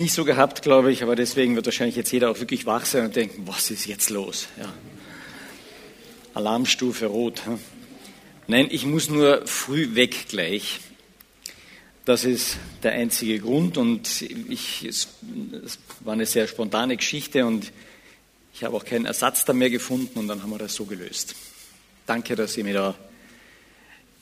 [0.00, 3.04] nicht so gehabt, glaube ich, aber deswegen wird wahrscheinlich jetzt jeder auch wirklich wach sein
[3.04, 4.48] und denken, was ist jetzt los?
[4.58, 4.72] Ja.
[6.32, 7.44] Alarmstufe rot.
[7.44, 7.58] Hm?
[8.46, 10.80] Nein, ich muss nur früh weg gleich.
[12.06, 15.08] Das ist der einzige Grund und ich, es,
[15.64, 17.70] es war eine sehr spontane Geschichte und
[18.54, 21.34] ich habe auch keinen Ersatz da mehr gefunden und dann haben wir das so gelöst.
[22.06, 22.94] Danke, dass ihr mir da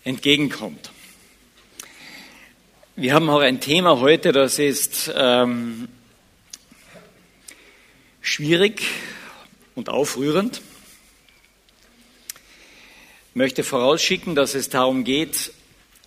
[0.02, 0.90] entgegenkommt.
[3.00, 5.86] Wir haben auch ein Thema heute, das ist ähm,
[8.20, 8.82] schwierig
[9.76, 10.60] und aufrührend.
[13.30, 15.52] Ich möchte vorausschicken, dass es darum geht,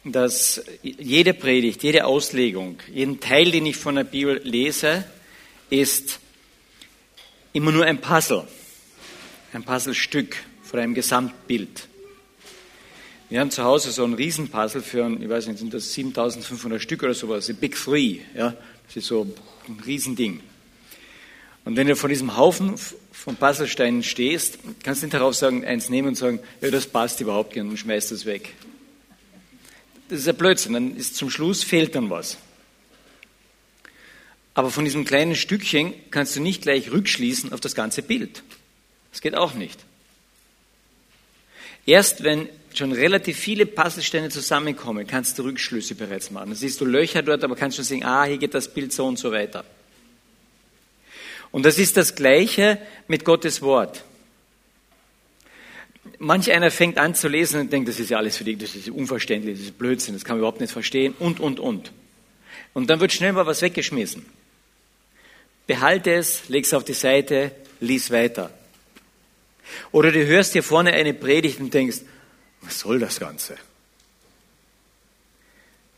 [0.03, 5.05] dass jede Predigt, jede Auslegung, jeden Teil, den ich von der Bibel lese,
[5.69, 6.19] ist
[7.53, 8.45] immer nur ein Puzzle,
[9.53, 11.87] ein Puzzlestück von einem Gesamtbild.
[13.31, 17.01] Wir haben zu Hause so ein Riesenpuzzle für, ich weiß nicht, sind das 7500 Stück
[17.01, 18.53] oder sowas, ein Big Three, ja,
[18.87, 19.25] das ist so
[19.69, 20.41] ein Riesending.
[21.63, 22.75] Und wenn du vor diesem Haufen
[23.13, 27.21] von Puzzlesteinen stehst, kannst du nicht darauf sagen, eins nehmen und sagen, ja, das passt
[27.21, 28.53] überhaupt nicht und schmeißt das weg.
[30.09, 32.37] Das ist ein Blödsinn, dann ist zum Schluss fehlt dann was.
[34.55, 38.43] Aber von diesem kleinen Stückchen kannst du nicht gleich rückschließen auf das ganze Bild.
[39.13, 39.79] Das geht auch nicht.
[41.85, 46.49] Erst wenn schon relativ viele Puzzlesteine zusammenkommen, kannst du Rückschlüsse bereits machen.
[46.49, 49.05] Da siehst du Löcher dort, aber kannst schon sehen, ah, hier geht das Bild so
[49.05, 49.63] und so weiter.
[51.51, 54.03] Und das ist das Gleiche mit Gottes Wort.
[56.17, 58.75] Manch einer fängt an zu lesen und denkt, das ist ja alles für dich, das
[58.75, 61.91] ist unverständlich, das ist Blödsinn, das kann man überhaupt nicht verstehen und, und, und.
[62.73, 64.25] Und dann wird schnell mal was weggeschmissen.
[65.67, 68.51] Behalte es, leg es auf die Seite, lies weiter.
[69.91, 72.01] Oder du hörst hier vorne eine Predigt und denkst,
[72.61, 73.57] was soll das Ganze?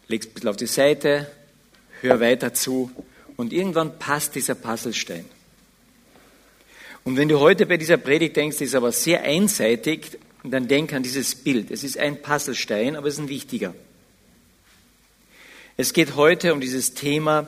[0.08, 1.32] Legst ein bisschen auf die Seite,
[2.02, 2.92] hör weiter zu
[3.38, 5.26] und irgendwann passt dieser Puzzlestein.
[7.04, 11.04] Und wenn du heute bei dieser Predigt denkst, ist aber sehr einseitig, dann denk an
[11.04, 11.72] dieses Bild.
[11.72, 13.74] Es ist ein Puzzlestein, aber es ist ein wichtiger.
[15.76, 17.48] Es geht heute um dieses Thema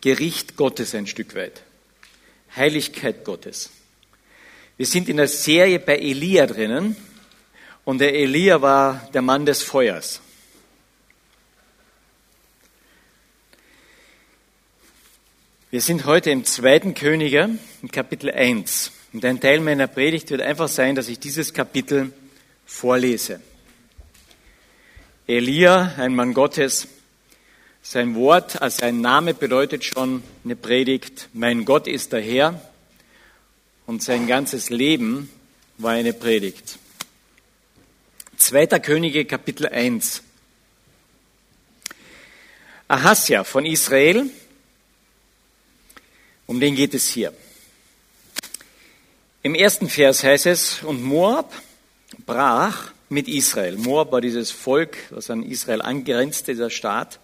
[0.00, 1.62] Gericht Gottes ein Stück weit.
[2.54, 3.70] Heiligkeit Gottes.
[4.76, 6.96] Wir sind in der Serie bei Elia drinnen
[7.84, 10.20] und der Elia war der Mann des Feuers.
[15.70, 17.48] Wir sind heute im zweiten Könige,
[17.80, 18.92] im Kapitel 1.
[19.14, 22.12] Und ein Teil meiner Predigt wird einfach sein, dass ich dieses Kapitel
[22.66, 23.40] vorlese.
[25.26, 26.88] Elia, ein Mann Gottes,
[27.82, 32.60] sein Wort, also sein Name bedeutet schon eine Predigt, mein Gott ist der Herr.
[33.86, 35.30] Und sein ganzes Leben
[35.78, 36.78] war eine Predigt.
[38.42, 40.20] Zweiter Könige Kapitel 1.
[42.88, 44.28] Ahasja von Israel,
[46.48, 47.32] um den geht es hier.
[49.44, 51.54] Im ersten Vers heißt es, und Moab
[52.26, 53.76] brach mit Israel.
[53.76, 57.20] Moab war dieses Volk, das an Israel angrenzt, dieser Staat.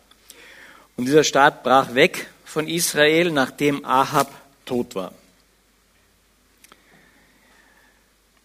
[0.97, 4.33] Und dieser Staat brach weg von Israel, nachdem Ahab
[4.65, 5.13] tot war.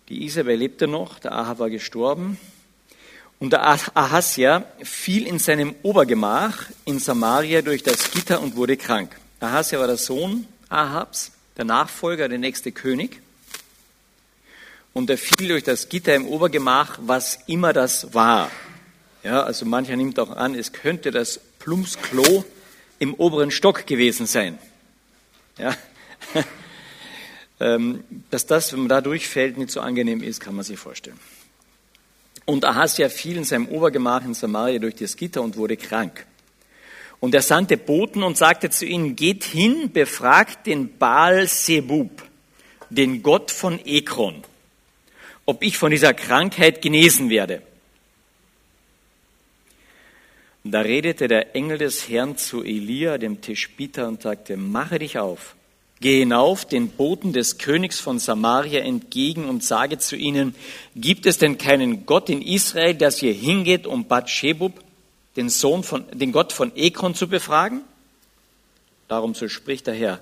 [0.09, 2.40] Die Isabel lebte noch, der Ahab war gestorben.
[3.44, 9.18] Und der Ahasja fiel in seinem Obergemach in Samaria durch das Gitter und wurde krank.
[9.42, 13.20] Ahasja war der Sohn Ahabs, der Nachfolger, der nächste König.
[14.94, 18.50] Und er fiel durch das Gitter im Obergemach, was immer das war.
[19.24, 22.46] Ja, also mancher nimmt auch an, es könnte das Plumpsklo
[23.00, 24.58] im oberen Stock gewesen sein.
[25.58, 25.76] Ja.
[27.59, 31.20] Ähm, dass das, wenn man da durchfällt, nicht so angenehm ist, kann man sich vorstellen.
[32.46, 36.26] Und Ahasja fiel in seinem Obergemach in Samaria durch das Gitter und wurde krank.
[37.20, 42.22] Und er sandte Boten und sagte zu ihnen, geht hin, befragt den Baal Sebub,
[42.90, 44.44] den Gott von Ekron,
[45.46, 47.62] ob ich von dieser Krankheit genesen werde.
[50.66, 55.56] Da redete der Engel des Herrn zu Elia, dem Tischbiter, und sagte, mache dich auf
[56.03, 60.53] Geh hinauf den Boten des Königs von Samaria entgegen und sage zu ihnen,
[60.97, 64.84] gibt es denn keinen Gott in Israel, der hier hingeht, um Batshebub,
[65.38, 67.84] den Sohn von, den Gott von Ekron zu befragen?
[69.08, 70.22] Darum so spricht der Herr,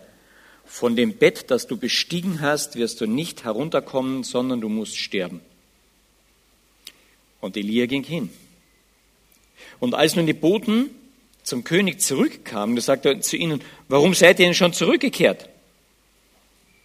[0.65, 5.41] von dem Bett, das du bestiegen hast, wirst du nicht herunterkommen, sondern du musst sterben.
[7.39, 8.29] Und Elia ging hin.
[9.79, 10.91] Und als nun die Boten
[11.41, 15.49] zum König zurückkamen, da sagte er zu ihnen, warum seid ihr denn schon zurückgekehrt?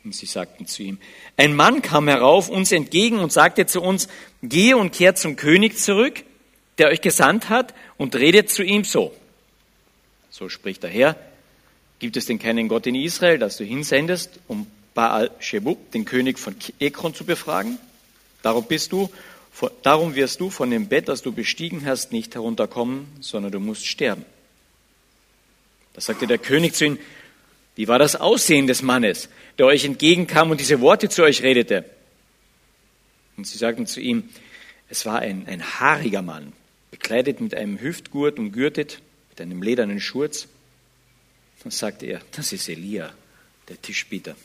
[0.06, 0.98] Und sie sagten zu ihm,
[1.36, 4.06] ein Mann kam herauf uns entgegen und sagte zu uns,
[4.40, 6.22] gehe und kehrt zum König zurück,
[6.78, 9.12] der euch gesandt hat, und redet zu ihm so.
[10.30, 11.16] So spricht der Herr.
[11.98, 16.38] Gibt es denn keinen Gott in Israel, dass du hinsendest, um Baal Shebub, den König
[16.38, 17.76] von Ekron, zu befragen?
[18.44, 19.10] Darum bist du,
[19.82, 23.84] darum wirst du von dem Bett, das du bestiegen hast, nicht herunterkommen, sondern du musst
[23.84, 24.24] sterben.
[25.94, 26.98] Da sagte der König zu ihnen,
[27.76, 29.28] wie war das Aussehen des Mannes,
[29.58, 31.84] der euch entgegenkam und diese Worte zu euch redete?
[33.36, 34.30] Und sie sagten zu ihm,
[34.88, 36.54] es war ein, ein haariger Mann,
[36.90, 40.48] bekleidet mit einem Hüftgurt und gürtet mit einem ledernen Schurz.
[41.62, 43.12] Dann sagte er, das ist Elia,
[43.68, 44.36] der Tischbieter.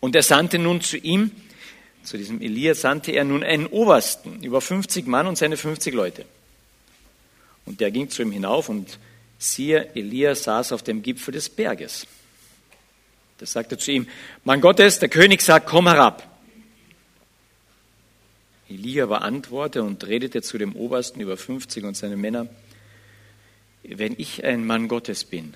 [0.00, 1.30] Und er sandte nun zu ihm,
[2.02, 6.24] zu diesem Elia sandte er nun einen Obersten, über 50 Mann und seine 50 Leute.
[7.66, 8.98] Und der ging zu ihm hinauf und
[9.42, 12.06] siehe, Elia saß auf dem Gipfel des Berges.
[13.38, 14.06] Da sagte zu ihm,
[14.44, 16.28] Mann Gottes, der König sagt, komm herab.
[18.68, 22.46] Elia beantwortete und redete zu dem Obersten über 50 und seine Männer,
[23.82, 25.54] wenn ich ein Mann Gottes bin,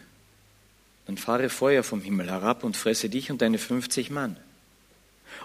[1.07, 4.37] dann fahre Feuer vom Himmel herab und fresse dich und deine 50 Mann.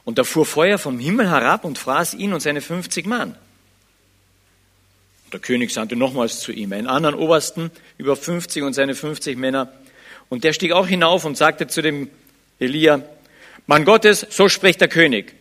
[0.03, 3.35] Und da fuhr Feuer vom Himmel herab und fraß ihn und seine 50 Mann.
[5.31, 9.71] Der König sandte nochmals zu ihm einen anderen Obersten über 50 und seine 50 Männer.
[10.29, 12.09] Und der stieg auch hinauf und sagte zu dem
[12.59, 13.01] Elia,
[13.67, 15.33] Mann Gottes, so spricht der König,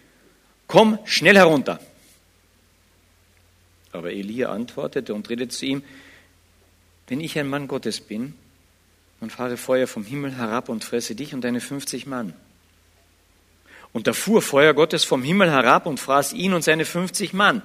[0.67, 1.81] komm schnell herunter.
[3.93, 5.83] Aber Elia antwortete und redete zu ihm,
[7.09, 8.35] wenn ich ein Mann Gottes bin,
[9.19, 12.33] dann fahre Feuer vom Himmel herab und fresse dich und deine 50 Mann.
[13.93, 17.63] Und da fuhr Feuer Gottes vom Himmel herab und fraß ihn und seine 50 Mann.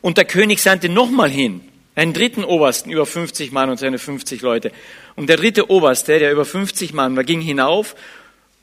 [0.00, 1.60] Und der König sandte nochmal hin,
[1.94, 4.70] einen dritten Obersten über 50 Mann und seine 50 Leute.
[5.16, 7.96] Und der dritte Oberste, der über 50 Mann war, ging hinauf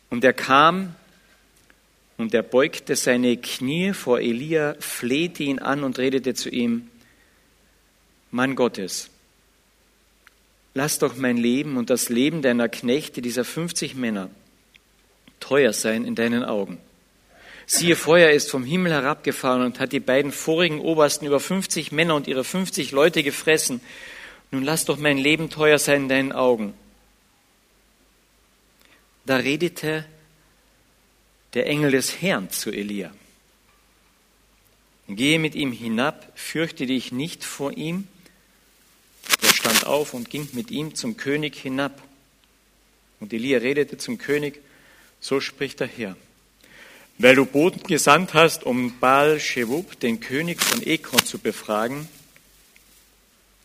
[0.09, 0.95] und er kam
[2.17, 6.89] und er beugte seine Knie vor Elia, flehte ihn an und redete zu ihm,
[8.29, 9.09] Mann Gottes,
[10.73, 14.29] lass doch mein Leben und das Leben deiner Knechte, dieser 50 Männer,
[15.39, 16.79] teuer sein in deinen Augen.
[17.65, 22.15] Siehe, Feuer ist vom Himmel herabgefahren und hat die beiden vorigen Obersten über 50 Männer
[22.15, 23.81] und ihre 50 Leute gefressen.
[24.51, 26.73] Nun lass doch mein Leben teuer sein in deinen Augen.
[29.25, 30.05] Da redete
[31.53, 33.11] der Engel des Herrn zu Elia.
[35.07, 38.07] Gehe mit ihm hinab, fürchte dich nicht vor ihm.
[39.41, 42.01] Er stand auf und ging mit ihm zum König hinab.
[43.19, 44.61] Und Elia redete zum König,
[45.19, 46.17] so spricht der Herr.
[47.17, 52.07] Weil du Boten gesandt hast, um Baal Shewub, den König von Ekron, zu befragen,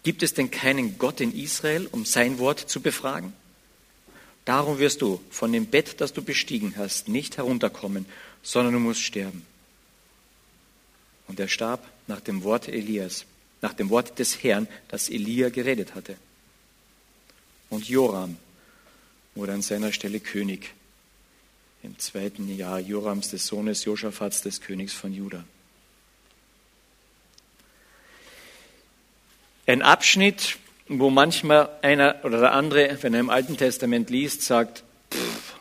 [0.02, 3.32] gibt es denn keinen Gott in Israel, um sein Wort zu befragen?
[4.44, 8.06] Darum wirst du von dem Bett, das du bestiegen hast, nicht herunterkommen,
[8.42, 9.44] sondern du musst sterben.
[11.26, 13.26] Und er starb nach dem Wort Elias,
[13.60, 16.16] nach dem Wort des Herrn, das Elia geredet hatte.
[17.68, 18.36] Und Joram
[19.34, 20.70] wurde an seiner Stelle König
[21.82, 25.44] im zweiten Jahr Jorams des Sohnes Josaphats des Königs von Juda.
[29.66, 30.56] Ein Abschnitt,
[30.88, 34.82] wo manchmal einer oder der andere, wenn er im Alten Testament liest, sagt,
[35.12, 35.54] pff,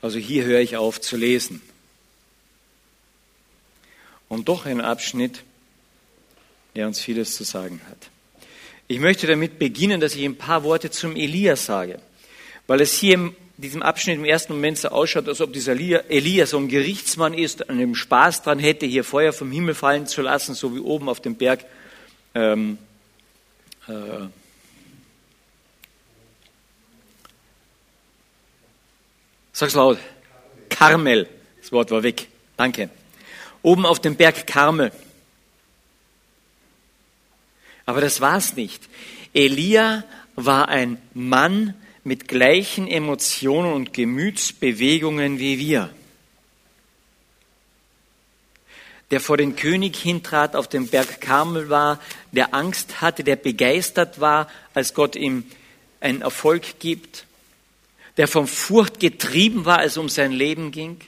[0.00, 1.60] also hier höre ich auf zu lesen.
[4.28, 5.44] Und doch ein Abschnitt,
[6.74, 8.10] der uns vieles zu sagen hat.
[8.86, 12.00] Ich möchte damit beginnen, dass ich ein paar Worte zum Elia sage,
[12.66, 16.46] weil es hier in diesem Abschnitt im ersten Moment so ausschaut, als ob dieser Elia
[16.46, 20.22] so ein Gerichtsmann ist, an dem Spaß dran hätte, hier Feuer vom Himmel fallen zu
[20.22, 21.64] lassen, so wie oben auf dem Berg
[22.34, 22.78] ähm,
[23.88, 24.28] äh,
[29.58, 29.98] Sag's laut.
[30.68, 31.28] Karmel.
[31.60, 32.28] Das Wort war weg.
[32.56, 32.90] Danke.
[33.62, 34.92] Oben auf dem Berg Karmel.
[37.84, 38.88] Aber das war's nicht.
[39.34, 40.04] Elia
[40.36, 41.74] war ein Mann
[42.08, 45.90] mit gleichen Emotionen und Gemütsbewegungen wie wir.
[49.12, 52.00] Der vor den König hintrat, auf dem Berg Karmel war,
[52.32, 55.44] der Angst hatte, der begeistert war, als Gott ihm
[56.00, 57.24] einen Erfolg gibt
[58.18, 60.98] der von Furcht getrieben war, als es um sein Leben ging,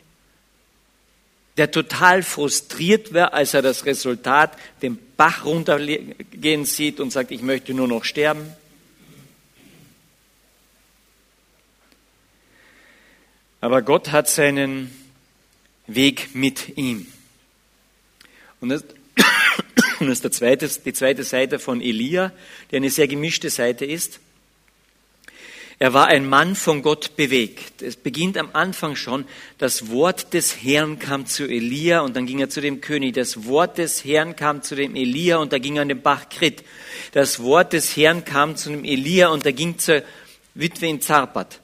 [1.57, 7.43] der total frustriert war, als er das Resultat den Bach runtergehen sieht und sagt, ich
[7.43, 8.53] möchte nur noch sterben.
[13.61, 14.91] Aber Gott hat seinen
[15.87, 17.07] Weg mit ihm.
[18.61, 18.85] Und das,
[20.01, 22.33] das ist zweite, die zweite Seite von Elia,
[22.71, 24.21] die eine sehr gemischte Seite ist.
[25.83, 27.81] Er war ein Mann von Gott bewegt.
[27.81, 29.25] Es beginnt am Anfang schon.
[29.57, 33.15] Das Wort des Herrn kam zu Elia und dann ging er zu dem König.
[33.15, 36.29] Das Wort des Herrn kam zu dem Elia und da ging er an den Bach
[36.29, 36.65] Krit.
[37.13, 40.03] Das Wort des Herrn kam zu dem Elia und er ging zur
[40.55, 41.61] Witwe in Zarpat.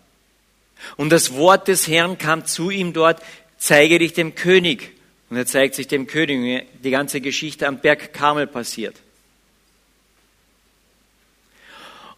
[0.96, 3.22] Und das Wort des Herrn kam zu ihm dort,
[3.58, 4.92] zeige dich dem König.
[5.30, 6.66] Und er zeigt sich dem König.
[6.82, 8.96] Die ganze Geschichte am Berg Karmel passiert.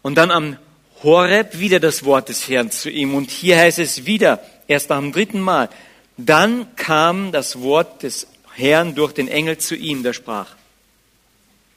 [0.03, 0.57] Und dann am
[1.03, 3.15] Horeb wieder das Wort des Herrn zu ihm.
[3.15, 5.69] Und hier heißt es wieder, erst nach dem dritten Mal,
[6.17, 10.57] dann kam das Wort des Herrn durch den Engel zu ihm, der sprach.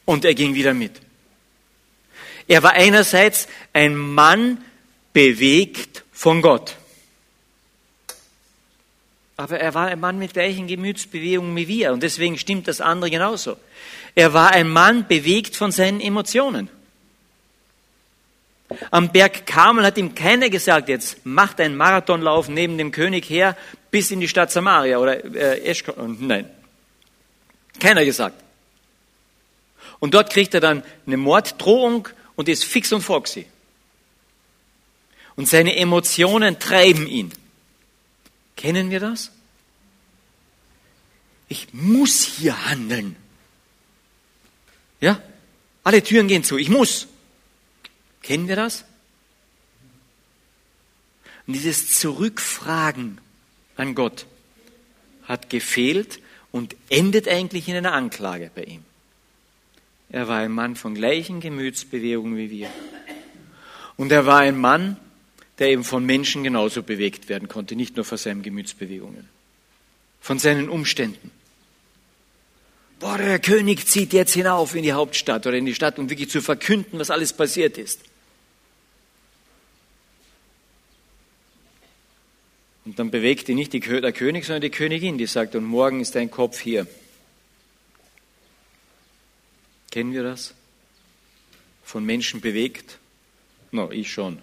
[0.05, 0.93] Und er ging wieder mit.
[2.47, 4.63] Er war einerseits ein Mann
[5.13, 6.75] bewegt von Gott.
[9.37, 13.09] Aber er war ein Mann mit gleichen Gemütsbewegungen wie wir und deswegen stimmt das andere
[13.09, 13.57] genauso.
[14.13, 16.69] Er war ein Mann bewegt von seinen Emotionen.
[18.91, 23.57] Am Berg Karmel hat ihm keiner gesagt, jetzt macht einen Marathonlauf neben dem König her
[23.89, 25.95] bis in die Stadt Samaria oder äh, Eschkol.
[26.19, 26.47] Nein,
[27.79, 28.35] keiner gesagt.
[29.99, 33.47] Und dort kriegt er dann eine Morddrohung und ist fix und foxy.
[35.35, 37.31] Und seine Emotionen treiben ihn.
[38.55, 39.31] Kennen wir das?
[41.47, 43.15] Ich muss hier handeln.
[44.99, 45.21] Ja?
[45.83, 46.57] Alle Türen gehen zu.
[46.57, 47.07] Ich muss.
[48.21, 48.85] Kennen wir das?
[51.47, 53.19] Und dieses Zurückfragen
[53.75, 54.25] an Gott
[55.23, 56.19] hat gefehlt
[56.51, 58.85] und endet eigentlich in einer Anklage bei ihm.
[60.09, 62.69] Er war ein Mann von gleichen Gemütsbewegungen wie wir.
[63.97, 64.97] Und er war ein Mann,
[65.61, 69.29] der eben von Menschen genauso bewegt werden konnte, nicht nur von seinen Gemütsbewegungen,
[70.19, 71.29] von seinen Umständen.
[72.99, 76.31] Boah, der König zieht jetzt hinauf in die Hauptstadt oder in die Stadt, um wirklich
[76.31, 78.01] zu verkünden, was alles passiert ist.
[82.83, 86.15] Und dann bewegt ihn nicht der König, sondern die Königin, die sagt, und morgen ist
[86.15, 86.87] dein Kopf hier.
[89.91, 90.55] Kennen wir das?
[91.83, 92.97] Von Menschen bewegt?
[93.69, 94.41] No, ich schon.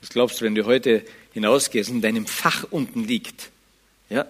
[0.00, 3.50] Was glaubst du, wenn du heute hinausgehst und in deinem Fach unten liegt?
[4.08, 4.26] Ja?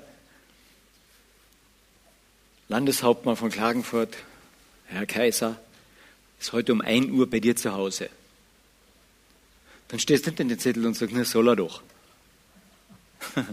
[2.68, 4.16] Landeshauptmann von Klagenfurt,
[4.86, 5.60] Herr Kaiser,
[6.40, 8.10] ist heute um 1 Uhr bei dir zu Hause.
[9.88, 11.82] Dann stehst du in den Zettel und sagst, na soll er doch.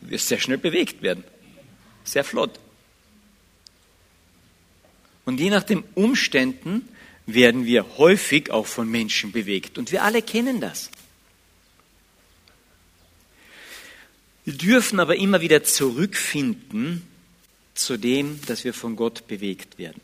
[0.00, 1.22] Du wirst sehr schnell bewegt werden.
[2.02, 2.58] Sehr flott.
[5.24, 6.88] Und je nach den Umständen
[7.26, 9.78] werden wir häufig auch von Menschen bewegt.
[9.78, 10.90] Und wir alle kennen das.
[14.44, 17.06] Wir dürfen aber immer wieder zurückfinden
[17.74, 20.00] zu dem, dass wir von Gott bewegt werden.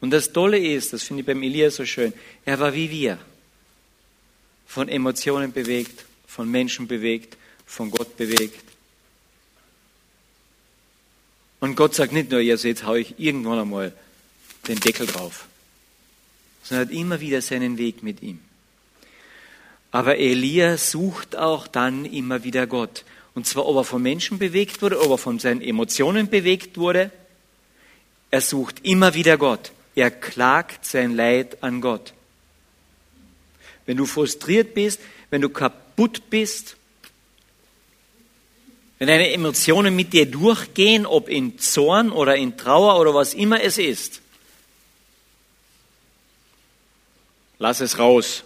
[0.00, 2.12] Und das Tolle ist, das finde ich beim Elia so schön,
[2.44, 3.18] er war wie wir,
[4.66, 8.62] von Emotionen bewegt, von Menschen bewegt, von Gott bewegt.
[11.60, 13.92] Und Gott sagt nicht nur, ihr seht, hau ich irgendwann einmal
[14.68, 15.46] den Deckel drauf,
[16.64, 18.40] sondern hat immer wieder seinen Weg mit ihm.
[19.92, 23.04] Aber Elia sucht auch dann immer wieder Gott.
[23.34, 27.12] Und zwar, ob er von Menschen bewegt wurde, ob er von seinen Emotionen bewegt wurde.
[28.30, 29.70] Er sucht immer wieder Gott.
[29.94, 32.12] Er klagt sein Leid an Gott.
[33.86, 36.76] Wenn du frustriert bist, wenn du kaputt bist,
[38.98, 43.62] wenn deine Emotionen mit dir durchgehen, ob in Zorn oder in Trauer oder was immer
[43.62, 44.22] es ist,
[47.58, 48.44] lass es raus.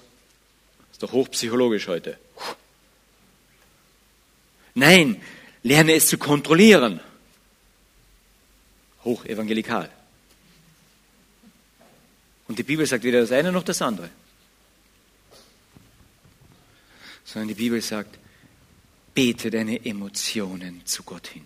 [0.90, 2.18] Ist doch hochpsychologisch heute.
[4.74, 5.20] Nein,
[5.62, 7.00] lerne es zu kontrollieren.
[9.04, 9.90] Hochevangelikal.
[12.46, 14.10] Und die Bibel sagt weder das eine noch das andere
[17.28, 18.18] sondern die Bibel sagt,
[19.12, 21.44] bete deine Emotionen zu Gott hin.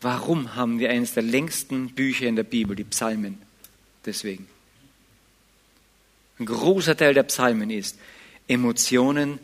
[0.00, 3.38] Warum haben wir eines der längsten Bücher in der Bibel, die Psalmen?
[4.06, 4.48] Deswegen.
[6.38, 7.98] Ein großer Teil der Psalmen ist
[8.48, 9.38] Emotionen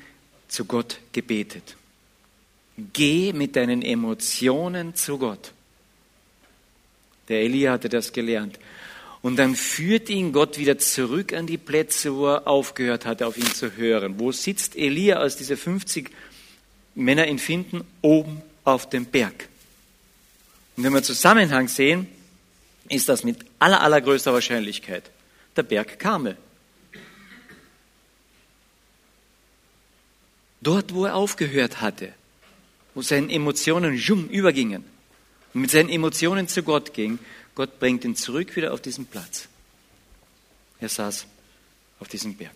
[0.48, 1.76] zu Gott gebetet.
[2.92, 5.52] Geh mit deinen Emotionen zu Gott.
[7.28, 8.58] Der Elia hatte das gelernt.
[9.22, 13.36] Und dann führt ihn Gott wieder zurück an die Plätze, wo er aufgehört hatte, auf
[13.36, 14.18] ihn zu hören.
[14.18, 16.10] Wo sitzt Elia, als diese 50
[16.94, 17.84] Männer ihn finden?
[18.00, 19.48] Oben auf dem Berg.
[20.76, 22.08] Und wenn wir Zusammenhang sehen,
[22.88, 25.10] ist das mit aller, allergrößter Wahrscheinlichkeit
[25.54, 26.36] der Berg Karmel.
[30.60, 32.12] Dort, wo er aufgehört hatte,
[32.94, 34.84] wo seine Emotionen jung übergingen
[35.54, 37.18] und mit seinen Emotionen zu Gott ging,
[37.54, 39.48] Gott bringt ihn zurück wieder auf diesen Platz.
[40.80, 41.26] Er saß
[41.98, 42.54] auf diesem Berg.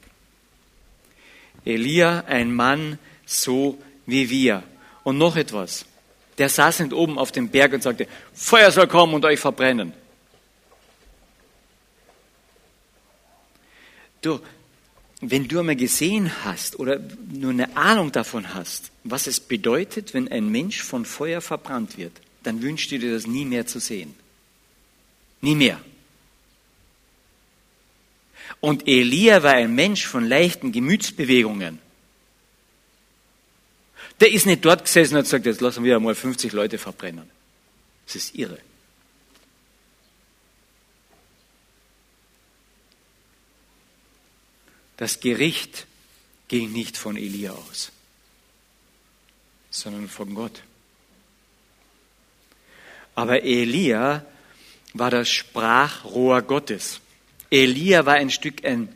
[1.64, 4.62] Elia, ein Mann so wie wir.
[5.02, 5.86] Und noch etwas.
[6.38, 9.92] Der saß nicht oben auf dem Berg und sagte, Feuer soll kommen und euch verbrennen.
[14.20, 14.40] Du,
[15.20, 17.00] wenn du einmal gesehen hast oder
[17.32, 22.12] nur eine Ahnung davon hast, was es bedeutet, wenn ein Mensch von Feuer verbrannt wird,
[22.42, 24.14] dann wünschst du dir das nie mehr zu sehen.
[25.40, 25.80] Nie mehr.
[28.60, 31.78] Und Elia war ein Mensch von leichten Gemütsbewegungen.
[34.20, 37.28] Der ist nicht dort gesessen und hat gesagt, jetzt lassen wir einmal 50 Leute verbrennen.
[38.06, 38.58] Das ist irre.
[44.96, 45.86] Das Gericht
[46.48, 47.90] ging nicht von Elia aus,
[49.70, 50.62] sondern von Gott.
[53.14, 54.24] Aber Elia
[54.92, 57.00] war das Sprachrohr Gottes.
[57.50, 58.94] Elia war ein Stück ein,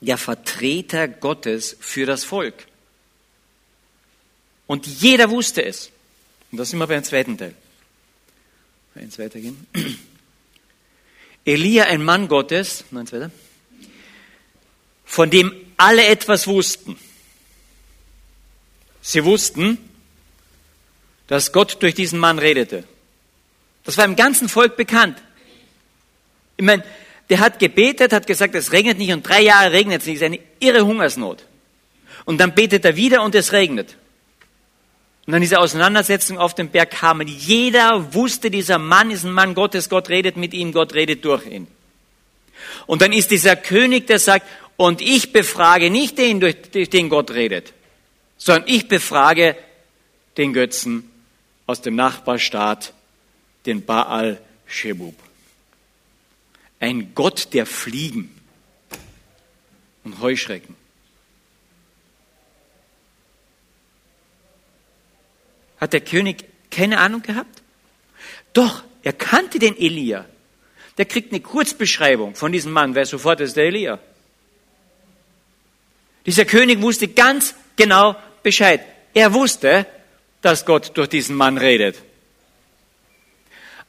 [0.00, 2.66] der Vertreter Gottes für das Volk.
[4.66, 5.90] Und jeder wusste es.
[6.50, 7.54] Und das sind wir beim zweiten Teil.
[8.94, 9.66] Eins weitergehen.
[11.44, 13.30] Elia, ein Mann Gottes, eins weiter,
[15.04, 16.98] von dem alle etwas wussten.
[19.00, 19.78] Sie wussten,
[21.26, 22.84] dass Gott durch diesen Mann redete.
[23.84, 25.22] Das war im ganzen Volk bekannt.
[26.56, 26.84] Ich meine,
[27.30, 30.16] der hat gebetet, hat gesagt, es regnet nicht und drei Jahre regnet es nicht.
[30.16, 31.44] Es ist eine irre Hungersnot.
[32.24, 33.96] Und dann betet er wieder und es regnet.
[35.26, 37.26] Und dann diese Auseinandersetzung auf dem Berg kamen.
[37.26, 41.46] Jeder wusste, dieser Mann ist ein Mann Gottes, Gott redet mit ihm, Gott redet durch
[41.46, 41.66] ihn.
[42.86, 44.46] Und dann ist dieser König, der sagt,
[44.76, 47.72] und ich befrage nicht den, durch den Gott redet,
[48.36, 49.56] sondern ich befrage
[50.36, 51.10] den Götzen
[51.66, 52.92] aus dem Nachbarstaat,
[53.66, 55.14] den Baal Shebub.
[56.80, 58.34] Ein Gott der Fliegen
[60.02, 60.76] und Heuschrecken.
[65.80, 67.62] Hat der König keine Ahnung gehabt?
[68.52, 70.26] Doch, er kannte den Elia.
[70.98, 73.98] Der kriegt eine Kurzbeschreibung von diesem Mann, wer sofort ist der Elia.
[76.26, 78.80] Dieser König wusste ganz genau Bescheid.
[79.12, 79.86] Er wusste,
[80.42, 81.96] dass Gott durch diesen Mann redet.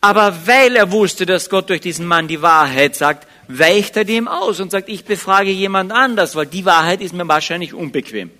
[0.02, 4.28] Aber weil er wusste, dass Gott durch diesen Mann die Wahrheit sagt, weicht er dem
[4.28, 8.32] aus und sagt, ich befrage jemand anders, weil die Wahrheit ist mir wahrscheinlich unbequem.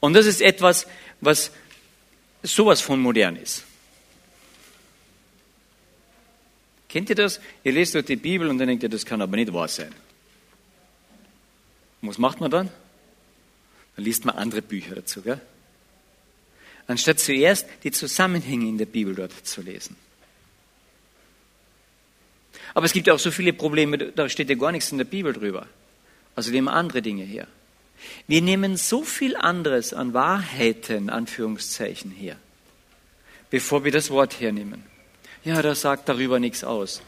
[0.00, 0.86] Und das ist etwas,
[1.20, 1.52] was
[2.42, 3.64] sowas von modern ist.
[6.88, 7.40] Kennt ihr das?
[7.64, 9.94] Ihr lest durch die Bibel und dann denkt ihr, das kann aber nicht wahr sein.
[12.02, 12.68] Und was macht man dann?
[13.96, 15.40] Dann liest man andere Bücher dazu, gell?
[16.88, 19.96] Anstatt zuerst die Zusammenhänge in der Bibel dort zu lesen.
[22.74, 25.32] Aber es gibt auch so viele Probleme, da steht ja gar nichts in der Bibel
[25.32, 25.66] drüber.
[26.34, 27.46] Also nehmen wir andere Dinge her.
[28.26, 32.36] Wir nehmen so viel anderes an Wahrheiten, Anführungszeichen, her,
[33.50, 34.84] bevor wir das Wort hernehmen.
[35.44, 37.02] Ja, das sagt darüber nichts aus.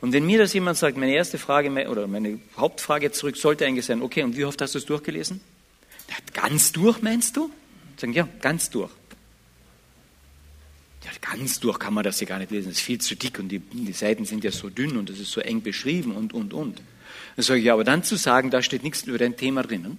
[0.00, 3.86] Und wenn mir das jemand sagt, meine erste Frage oder meine Hauptfrage zurück sollte eigentlich
[3.86, 5.40] sein, okay, und wie oft hast du es durchgelesen?
[6.34, 7.50] Ganz durch, meinst du?
[7.96, 8.90] Sagen, ja, ganz durch.
[11.04, 13.38] Ja, ganz durch kann man das ja gar nicht lesen, das ist viel zu dick
[13.38, 16.34] und die, die Seiten sind ja so dünn und es ist so eng beschrieben und,
[16.34, 16.82] und, und.
[17.36, 19.98] Dann sage ich, ja, aber dann zu sagen, da steht nichts über dein Thema drinnen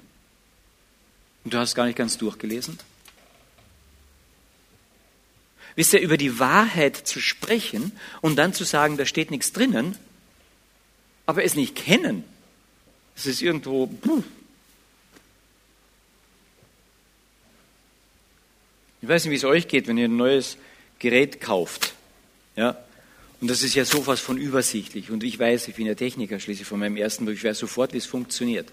[1.44, 2.78] und du hast gar nicht ganz durchgelesen.
[5.78, 9.96] Wisst ihr, über die Wahrheit zu sprechen und dann zu sagen, da steht nichts drinnen,
[11.28, 12.24] aber es nicht kennen,
[13.16, 13.86] das ist irgendwo.
[13.86, 14.24] Puh.
[19.04, 20.58] Ich weiß nicht, wie es euch geht, wenn ihr ein neues
[20.98, 21.94] Gerät kauft.
[22.56, 22.76] Ja?
[23.40, 25.12] Und das ist ja sowas von übersichtlich.
[25.12, 27.94] Und ich weiß, ich bin ja Techniker schließlich von meinem ersten Buch, ich weiß sofort,
[27.94, 28.72] wie es funktioniert.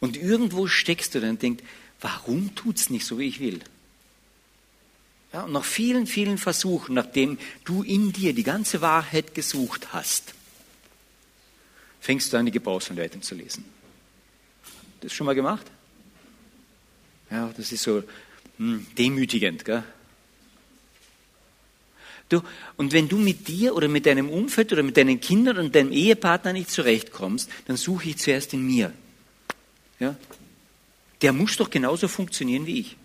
[0.00, 1.64] Und irgendwo steckst du dann und denkst,
[2.02, 3.60] warum tut es nicht so, wie ich will?
[5.32, 10.34] Ja, und nach vielen, vielen Versuchen, nachdem du in dir die ganze Wahrheit gesucht hast,
[12.00, 13.64] fängst du an, die Gebrauchsanleitung zu lesen.
[15.00, 15.66] Das schon mal gemacht?
[17.30, 18.02] Ja, das ist so
[18.56, 19.84] hm, demütigend, gell?
[22.28, 22.42] Du,
[22.76, 25.92] und wenn du mit dir oder mit deinem Umfeld oder mit deinen Kindern und deinem
[25.92, 28.92] Ehepartner nicht zurechtkommst, dann suche ich zuerst in mir.
[29.98, 30.14] Ja?
[31.22, 32.96] Der muss doch genauso funktionieren wie ich.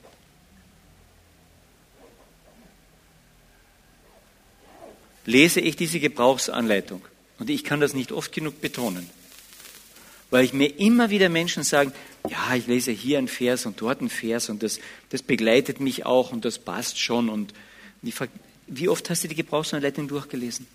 [5.25, 7.03] lese ich diese Gebrauchsanleitung.
[7.39, 9.09] Und ich kann das nicht oft genug betonen,
[10.29, 11.93] weil ich mir immer wieder Menschen sagen,
[12.29, 16.05] ja, ich lese hier einen Vers und dort einen Vers und das, das begleitet mich
[16.05, 17.29] auch und das passt schon.
[17.29, 17.53] Und
[18.01, 18.31] ich frage,
[18.67, 20.67] wie oft hast du die Gebrauchsanleitung durchgelesen?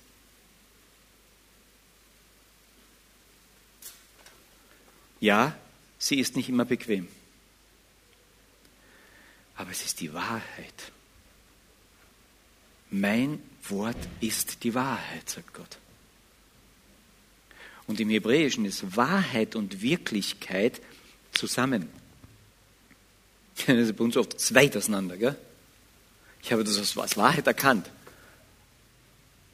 [5.20, 5.56] Ja,
[5.98, 7.08] sie ist nicht immer bequem.
[9.56, 10.92] Aber es ist die Wahrheit.
[12.90, 15.78] Mein Wort ist die Wahrheit, sagt Gott.
[17.87, 20.81] Und im Hebräischen ist Wahrheit und Wirklichkeit
[21.33, 21.88] zusammen.
[23.66, 25.16] Das ist bei uns oft zwei auseinander.
[25.16, 25.37] Gell?
[26.42, 27.90] Ich habe das als Wahrheit erkannt.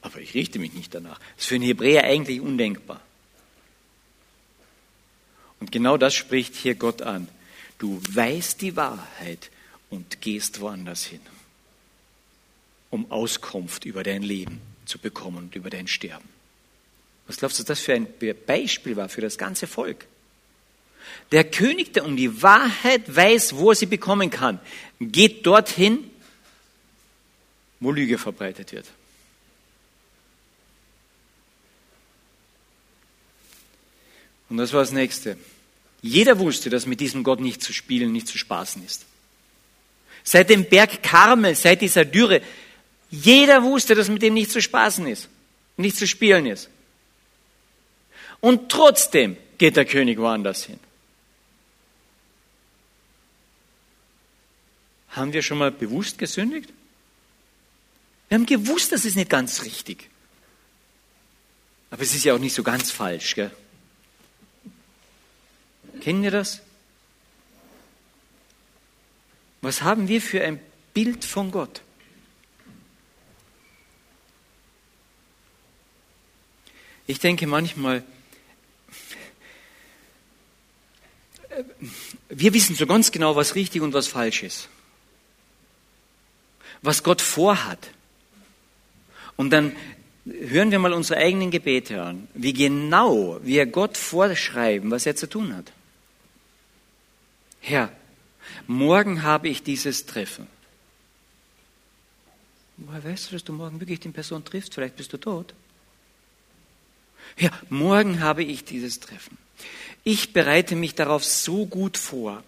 [0.03, 1.19] Aber ich richte mich nicht danach.
[1.19, 3.01] Das ist für einen Hebräer eigentlich undenkbar.
[5.61, 7.27] Und genau das spricht hier Gott an.
[7.79, 9.51] Du weißt die Wahrheit
[9.89, 11.21] und gehst woanders hin,
[12.95, 16.29] um Auskunft über dein Leben zu bekommen und über dein Sterben.
[17.27, 18.07] Was glaubst du, dass das für ein
[18.47, 20.07] Beispiel war für das ganze Volk?
[21.33, 24.61] Der König, der um die Wahrheit weiß, wo er sie bekommen kann,
[25.01, 26.09] geht dorthin,
[27.81, 28.87] wo Lüge verbreitet wird.
[34.49, 35.37] Und das war das Nächste.
[36.01, 39.05] Jeder wusste, dass mit diesem Gott nicht zu spielen, nicht zu spaßen ist.
[40.23, 42.41] Seit dem Berg Karmel, seit dieser Dürre,
[43.15, 45.29] jeder wusste, dass mit dem nicht zu spaßen ist,
[45.77, 46.69] nicht zu spielen ist.
[48.41, 50.81] Und trotzdem geht der König woanders hin.
[55.11, 56.71] Haben wir schon mal bewusst gesündigt?
[58.29, 60.11] Wir haben gewusst, das ist nicht ganz richtig.
[61.91, 63.37] Aber es ist ja auch nicht so ganz falsch.
[63.37, 63.53] Gell?
[66.01, 66.61] Kennen wir das?
[69.63, 70.59] Was haben wir für ein
[70.93, 71.81] Bild von Gott?
[77.07, 78.03] Ich denke manchmal,
[82.29, 84.69] wir wissen so ganz genau, was richtig und was falsch ist.
[86.83, 87.91] Was Gott vorhat.
[89.37, 89.77] Und dann
[90.25, 95.29] hören wir mal unsere eigenen Gebete an, wie genau wir Gott vorschreiben, was er zu
[95.29, 95.73] tun hat.
[97.61, 97.93] Herr,
[98.67, 100.47] morgen habe ich dieses Treffen.
[102.77, 104.75] Woher weißt du, dass du morgen wirklich die Person triffst?
[104.75, 105.55] Vielleicht bist du tot.
[107.39, 109.37] Ja, morgen habe ich dieses Treffen.
[110.05, 112.43] Ich bereite mich darauf so gut vor.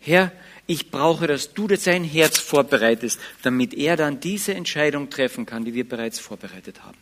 [0.00, 0.32] Herr,
[0.66, 5.74] ich brauche, dass du sein Herz vorbereitest, damit er dann diese Entscheidung treffen kann, die
[5.74, 6.98] wir bereits vorbereitet haben.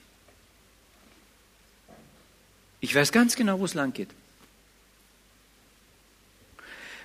[2.80, 4.08] Ich weiß ganz genau, wo es lang geht.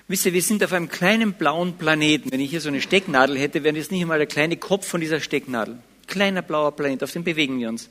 [0.08, 2.32] Wisst ihr, wir sind auf einem kleinen blauen Planeten.
[2.32, 5.02] Wenn ich hier so eine Stecknadel hätte, wäre das nicht einmal der kleine Kopf von
[5.02, 5.80] dieser Stecknadel.
[6.08, 7.90] Kleiner blauer Planet, auf dem bewegen wir uns.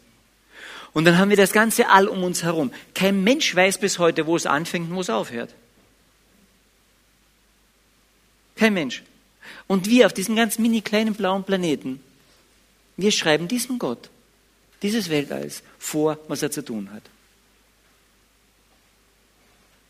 [0.94, 2.72] Und dann haben wir das ganze All um uns herum.
[2.94, 5.52] Kein Mensch weiß bis heute, wo es anfängt und wo es aufhört.
[8.54, 9.02] Kein Mensch.
[9.66, 12.00] Und wir auf diesem ganz mini kleinen blauen Planeten,
[12.96, 14.09] wir schreiben diesem Gott,
[14.83, 17.02] dieses Weltalls vor, was er zu tun hat.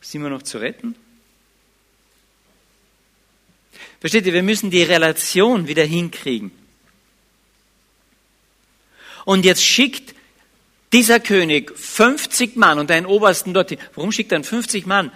[0.00, 0.94] Sind wir noch zu retten?
[4.00, 6.50] Versteht ihr, wir müssen die Relation wieder hinkriegen.
[9.24, 10.13] Und jetzt schickt
[10.94, 13.78] dieser König 50 Mann und einen Obersten dorthin.
[13.96, 15.11] Warum schickt er 50 Mann?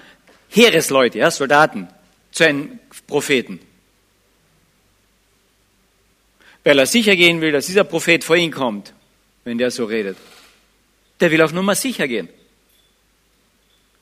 [0.48, 1.86] Heeresleute, ja, Soldaten,
[2.32, 3.60] zu einem Propheten.
[6.64, 8.92] Weil er sicher gehen will, dass dieser Prophet vor ihn kommt,
[9.44, 10.16] wenn der so redet.
[11.20, 12.28] Der will auf Nummer sicher gehen.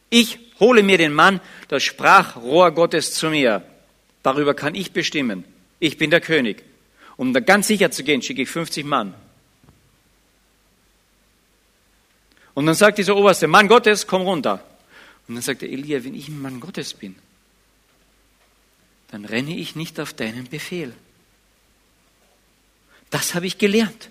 [0.09, 3.63] Ich hole mir den Mann, das Sprachrohr Gottes zu mir.
[4.23, 5.45] Darüber kann ich bestimmen.
[5.79, 6.65] Ich bin der König.
[7.19, 9.15] Um da ganz sicher zu gehen, schicke ich 50 Mann.
[12.57, 14.65] Und dann sagt dieser Oberste, Mann Gottes, komm runter.
[15.29, 17.15] Und dann sagt der Elia, wenn ich ein Mann Gottes bin,
[19.11, 20.95] dann renne ich nicht auf deinen Befehl.
[23.11, 24.09] Das habe ich gelernt.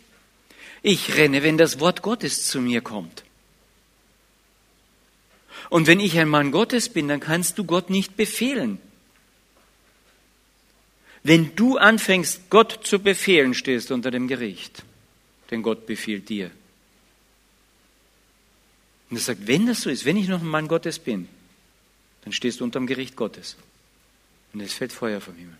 [0.83, 3.23] Ich renne, wenn das Wort Gottes zu mir kommt.
[5.71, 8.77] Und wenn ich ein Mann Gottes bin, dann kannst du Gott nicht befehlen.
[11.23, 14.83] Wenn du anfängst, Gott zu befehlen, stehst du unter dem Gericht.
[15.49, 16.51] Denn Gott befiehlt dir.
[19.09, 21.27] Und er sagt, wenn das so ist, wenn ich noch ein Mann Gottes bin,
[22.23, 23.55] dann stehst du unter dem Gericht Gottes.
[24.53, 25.57] Und es fällt Feuer vom Himmel.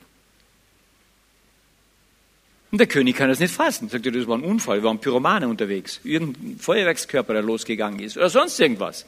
[2.71, 3.87] Und der König kann das nicht fassen.
[3.87, 6.01] Sagt er, das war ein Unfall, war ein Pyromane unterwegs.
[6.03, 8.17] Irgendein Feuerwerkskörper, der losgegangen ist.
[8.17, 9.05] Oder sonst irgendwas.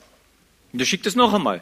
[0.71, 1.61] Und er schickt es noch einmal.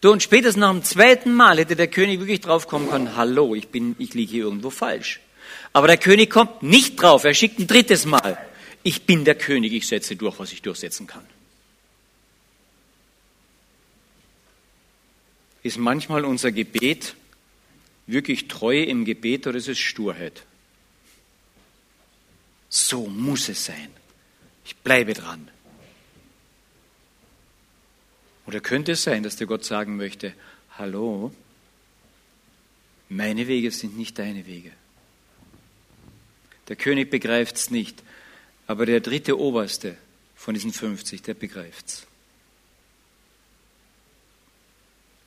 [0.00, 3.68] Du, und spätestens nach dem zweiten Mal hätte der König wirklich draufkommen können, hallo, ich
[3.68, 5.20] bin, ich liege hier irgendwo falsch.
[5.72, 8.38] Aber der König kommt nicht drauf, er schickt ein drittes Mal.
[8.82, 11.24] Ich bin der König, ich setze durch, was ich durchsetzen kann.
[15.62, 17.14] Ist manchmal unser Gebet
[18.06, 20.44] wirklich Treue im Gebet oder ist es Sturheit?
[22.68, 23.88] So muss es sein.
[24.64, 25.48] Ich bleibe dran.
[28.46, 30.34] Oder könnte es sein, dass der Gott sagen möchte,
[30.76, 31.32] hallo,
[33.08, 34.72] meine Wege sind nicht deine Wege.
[36.68, 38.02] Der König begreift es nicht,
[38.72, 39.98] aber der dritte Oberste
[40.34, 42.06] von diesen 50, der begreift es.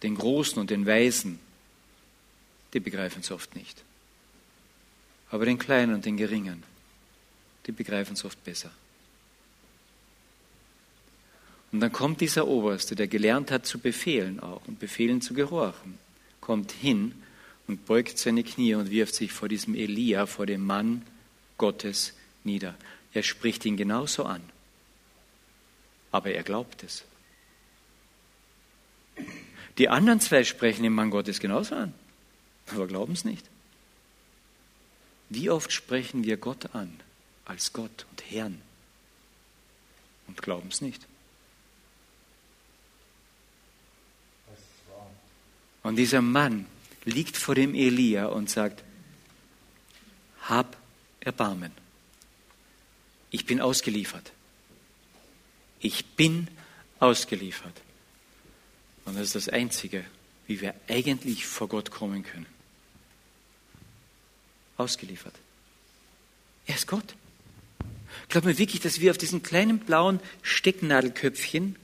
[0.01, 1.37] Den Großen und den Weisen,
[2.73, 3.83] die begreifen es oft nicht.
[5.29, 6.63] Aber den Kleinen und den Geringen,
[7.67, 8.71] die begreifen es oft besser.
[11.71, 15.99] Und dann kommt dieser Oberste, der gelernt hat zu befehlen auch und befehlen zu gehorchen,
[16.41, 17.13] kommt hin
[17.67, 21.03] und beugt seine Knie und wirft sich vor diesem Elia, vor dem Mann
[21.59, 22.73] Gottes nieder.
[23.15, 24.43] Er spricht ihn genauso an,
[26.11, 27.05] aber er glaubt es.
[29.77, 31.93] Die anderen zwei sprechen den Mann Gottes genauso an,
[32.67, 33.45] aber glauben es nicht.
[35.29, 36.99] Wie oft sprechen wir Gott an
[37.45, 38.61] als Gott und Herrn
[40.27, 41.07] und glauben es nicht?
[45.83, 46.65] Und dieser Mann
[47.05, 48.83] liegt vor dem Elia und sagt,
[50.41, 50.75] hab
[51.21, 51.84] Erbarmen.
[53.35, 54.31] Ich bin ausgeliefert.
[55.81, 56.47] Ich bin
[57.01, 57.81] ausgeliefert.
[59.03, 60.05] Und das ist das Einzige,
[60.47, 62.45] wie wir eigentlich vor Gott kommen können.
[64.77, 65.35] Ausgeliefert.
[66.65, 67.13] Er ist Gott.
[68.29, 71.75] Glaubt mir wirklich, dass wir auf diesem kleinen blauen Stecknadelköpfchen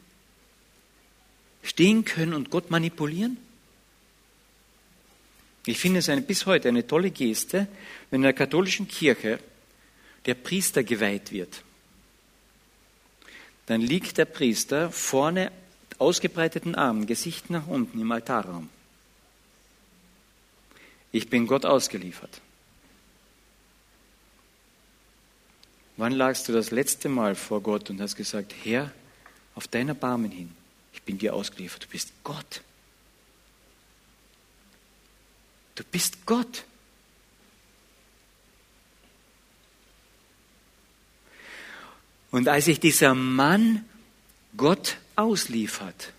[1.64, 3.36] stehen können und Gott manipulieren?
[5.66, 7.68] Ich finde es eine, bis heute eine tolle Geste,
[8.10, 9.42] wenn in der katholischen Kirche
[10.26, 11.64] der Priester geweiht wird.
[13.66, 15.52] Dann liegt der Priester vorne
[15.98, 18.70] ausgebreiteten Armen, Gesicht nach unten im Altarraum.
[21.12, 22.42] Ich bin Gott ausgeliefert.
[25.98, 28.92] Wann lagst du das letzte Mal vor Gott und hast gesagt, Herr,
[29.54, 30.52] auf deiner Barmen hin,
[30.94, 32.62] ich bin dir ausgeliefert, du bist Gott.
[35.76, 36.66] Du bist Gott.
[42.32, 43.86] Und als sich dieser Mann
[44.58, 46.14] Gott ausliefert,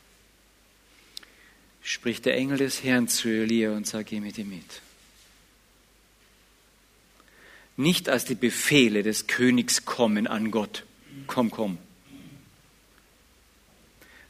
[1.83, 4.83] spricht der Engel des Herrn zu Elia und sagt, geh mit ihm mit.
[7.77, 10.85] Nicht als die Befehle des Königs kommen an Gott,
[11.27, 11.79] komm, komm,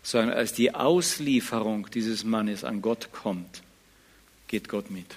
[0.02, 3.62] sondern als die Auslieferung dieses Mannes an Gott kommt,
[4.48, 5.16] geht Gott mit.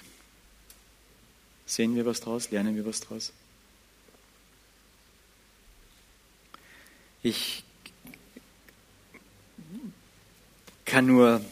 [1.66, 2.50] Sehen wir was draus?
[2.50, 3.32] Lernen wir was draus?
[7.26, 7.64] Ich
[10.84, 11.44] kann nur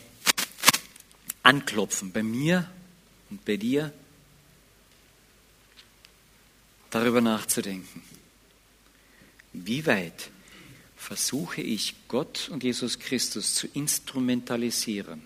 [1.42, 2.70] anklopfen bei mir
[3.28, 3.92] und bei dir,
[6.90, 8.04] darüber nachzudenken.
[9.52, 10.30] Wie weit
[10.96, 15.22] versuche ich Gott und Jesus Christus zu instrumentalisieren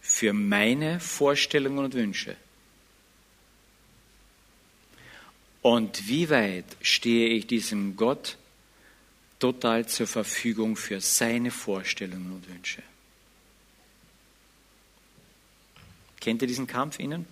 [0.00, 2.38] für meine Vorstellungen und Wünsche?
[5.68, 8.38] Und wie weit stehe ich diesem Gott
[9.38, 12.82] total zur Verfügung für seine Vorstellungen und Wünsche?
[16.20, 17.26] Kennt ihr diesen Kampf innen?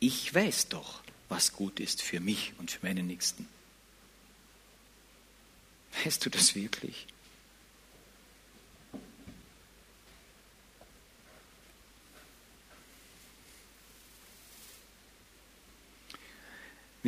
[0.00, 3.46] Ich weiß doch, was gut ist für mich und für meine Nächsten.
[6.02, 7.06] Weißt du das wirklich?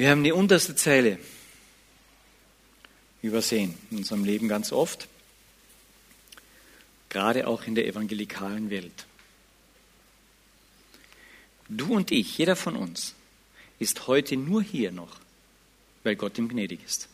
[0.01, 1.19] Wir haben die unterste Zeile
[3.21, 5.09] übersehen in unserem Leben ganz oft,
[7.11, 9.05] gerade auch in der evangelikalen Welt.
[11.69, 13.15] Du und ich, jeder von uns,
[13.79, 15.19] ist heute nur hier noch,
[16.03, 17.11] weil Gott ihm gnädig ist.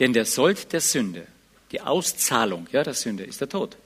[0.00, 1.28] Denn der Sold der Sünde,
[1.70, 3.76] die Auszahlung ja, der Sünde, ist der Tod.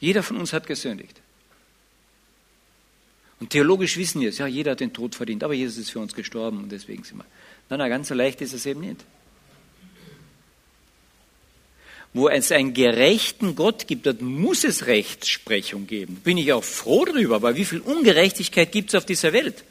[0.00, 1.20] Jeder von uns hat gesündigt.
[3.40, 6.00] Und theologisch wissen wir es, ja, jeder hat den Tod verdient, aber Jesus ist für
[6.00, 7.26] uns gestorben und deswegen sind wir.
[7.70, 9.04] Nein, nein, ganz so leicht ist es eben nicht.
[12.14, 16.16] Wo es einen gerechten Gott gibt, dort muss es Rechtsprechung geben.
[16.24, 19.62] Bin ich auch froh darüber, weil wie viel Ungerechtigkeit gibt es auf dieser Welt?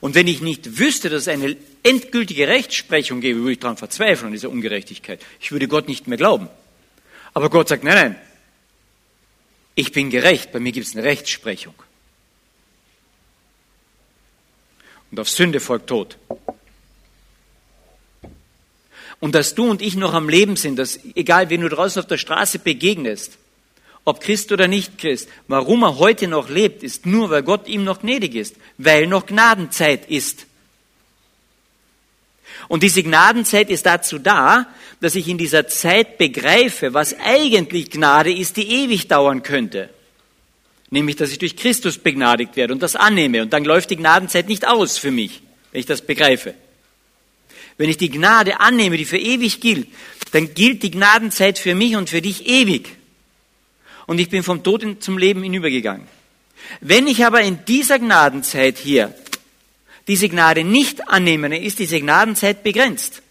[0.00, 4.26] Und wenn ich nicht wüsste, dass es eine endgültige Rechtsprechung gäbe, würde ich daran verzweifeln,
[4.26, 5.24] an dieser Ungerechtigkeit.
[5.40, 6.48] Ich würde Gott nicht mehr glauben.
[7.32, 8.16] Aber Gott sagt, nein, nein,
[9.74, 11.74] ich bin gerecht, bei mir gibt es eine Rechtsprechung.
[15.10, 16.18] Und auf Sünde folgt Tod.
[19.18, 22.08] Und dass du und ich noch am Leben sind, dass egal wen du draußen auf
[22.08, 23.38] der Straße begegnest,
[24.04, 27.82] ob Christ oder nicht Christ, warum er heute noch lebt, ist nur, weil Gott ihm
[27.82, 30.46] noch gnädig ist, weil noch Gnadenzeit ist.
[32.68, 34.66] Und diese Gnadenzeit ist dazu da,
[35.00, 39.90] dass ich in dieser Zeit begreife, was eigentlich Gnade ist, die ewig dauern könnte.
[40.90, 43.42] Nämlich, dass ich durch Christus begnadigt werde und das annehme.
[43.42, 46.54] Und dann läuft die Gnadenzeit nicht aus für mich, wenn ich das begreife.
[47.76, 49.88] Wenn ich die Gnade annehme, die für ewig gilt,
[50.32, 52.88] dann gilt die Gnadenzeit für mich und für dich ewig.
[54.06, 56.06] Und ich bin vom Tod zum Leben hinübergegangen.
[56.80, 59.14] Wenn ich aber in dieser Gnadenzeit hier
[60.06, 63.22] diese Gnade nicht annehme, dann ist diese Gnadenzeit begrenzt.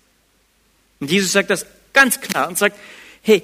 [0.99, 2.77] Und Jesus sagt das ganz klar und sagt,
[3.21, 3.43] hey,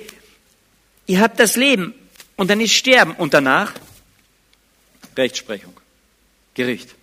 [1.07, 1.93] ihr habt das Leben
[2.35, 3.73] und dann ist Sterben und danach
[5.17, 5.73] Rechtsprechung,
[6.53, 6.95] Gericht.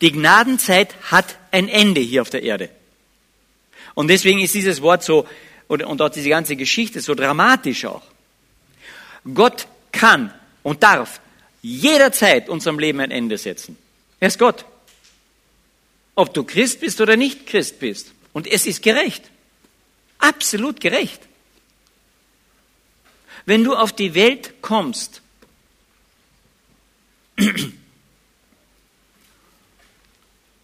[0.00, 2.70] Die Gnadenzeit hat ein Ende hier auf der Erde.
[3.94, 5.26] Und deswegen ist dieses Wort so,
[5.66, 8.02] und auch diese ganze Geschichte so dramatisch auch.
[9.34, 11.20] Gott kann und darf
[11.62, 13.76] jederzeit unserem Leben ein Ende setzen.
[14.20, 14.64] Er ist Gott.
[16.14, 18.12] Ob du Christ bist oder nicht Christ bist.
[18.32, 19.24] Und es ist gerecht.
[20.18, 21.20] Absolut gerecht.
[23.46, 25.22] Wenn du auf die Welt kommst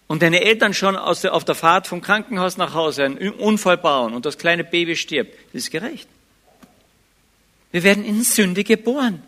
[0.09, 4.15] und deine Eltern schon der, auf der Fahrt vom Krankenhaus nach Hause einen Unfall bauen
[4.15, 6.09] und das kleine Baby stirbt, das ist gerecht.
[7.73, 9.23] Wir werden in Sünde geboren,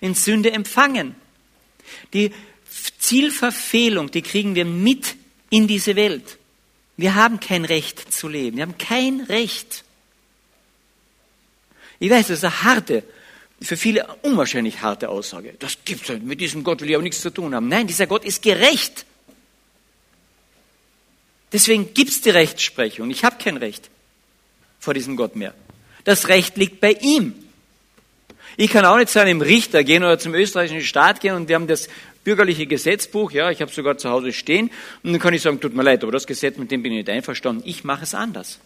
[0.00, 1.14] in Sünde empfangen.
[2.12, 2.32] Die
[2.98, 5.16] Zielverfehlung, die kriegen wir mit
[5.50, 6.38] in diese Welt.
[6.98, 8.56] Wir haben kein Recht zu leben.
[8.58, 9.84] Wir haben kein Recht.
[12.00, 13.04] Ich weiß, das ist eine harte,
[13.60, 15.54] für viele unwahrscheinlich harte Aussage.
[15.58, 16.22] Das gibt's nicht.
[16.22, 17.68] Mit diesem Gott will ich auch nichts zu tun haben.
[17.68, 19.04] Nein, dieser Gott ist gerecht.
[21.52, 23.10] Deswegen gibt's die Rechtsprechung.
[23.10, 23.90] Ich habe kein Recht
[24.78, 25.54] vor diesem Gott mehr.
[26.04, 27.34] Das Recht liegt bei ihm.
[28.56, 31.54] Ich kann auch nicht zu einem Richter gehen oder zum österreichischen Staat gehen und wir
[31.54, 31.88] haben das
[32.24, 34.70] bürgerliche Gesetzbuch, ja, ich habe sogar zu Hause stehen
[35.02, 36.98] und dann kann ich sagen, tut mir leid, aber das Gesetz, mit dem bin ich
[36.98, 38.58] nicht einverstanden, ich mache es anders.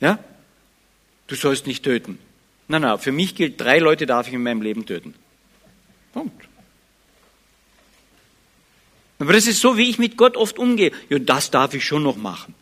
[0.00, 0.18] Ja?
[1.26, 2.18] Du sollst nicht töten.
[2.68, 5.14] Nein, nein, für mich gilt, drei Leute darf ich in meinem Leben töten.
[6.12, 6.48] Punkt.
[9.18, 10.92] Aber das ist so, wie ich mit Gott oft umgehe.
[11.08, 12.54] Ja, das darf ich schon noch machen.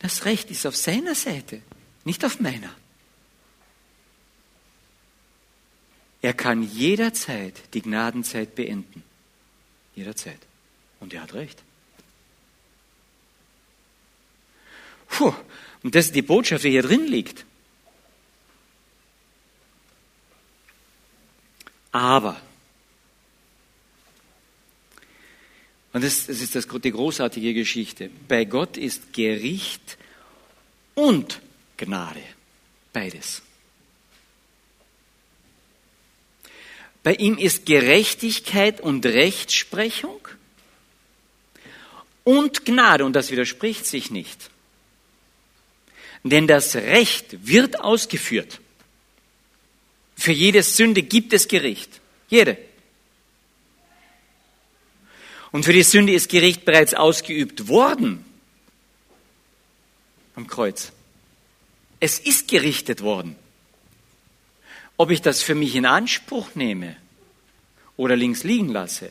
[0.00, 1.62] Das Recht ist auf seiner Seite,
[2.04, 2.74] nicht auf meiner.
[6.22, 9.04] Er kann jederzeit die Gnadenzeit beenden.
[9.94, 10.38] Jederzeit.
[11.00, 11.62] Und er hat recht.
[15.08, 15.34] Puh,
[15.82, 17.44] und das ist die Botschaft, die hier drin liegt.
[21.90, 22.40] Aber,
[25.92, 29.98] und das, das ist das, die großartige Geschichte, bei Gott ist Gericht
[30.94, 31.40] und
[31.76, 32.22] Gnade,
[32.92, 33.42] beides.
[37.02, 40.20] Bei ihm ist Gerechtigkeit und Rechtsprechung
[42.24, 44.51] und Gnade, und das widerspricht sich nicht.
[46.24, 48.60] Denn das Recht wird ausgeführt.
[50.16, 52.00] Für jede Sünde gibt es Gericht.
[52.28, 52.56] Jede.
[55.50, 58.24] Und für die Sünde ist Gericht bereits ausgeübt worden.
[60.34, 60.92] Am Kreuz.
[62.00, 63.36] Es ist gerichtet worden.
[64.96, 66.96] Ob ich das für mich in Anspruch nehme
[67.96, 69.10] oder links liegen lasse,